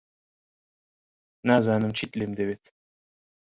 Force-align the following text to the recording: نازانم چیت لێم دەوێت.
نازانم 1.47 1.91
چیت 1.97 2.11
لێم 2.19 2.31
دەوێت. 2.39 2.63